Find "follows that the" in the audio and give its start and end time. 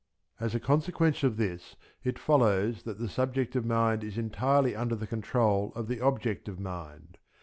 2.17-3.07